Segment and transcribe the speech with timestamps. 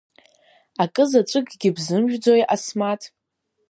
[0.83, 3.01] Акызаҵәыкгьы бзымжәӡои, Асмаҭ?